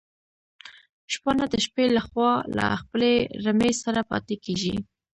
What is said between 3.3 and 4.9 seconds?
رمې سره پاتي کيږي